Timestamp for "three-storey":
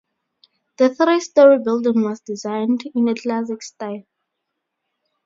0.95-1.59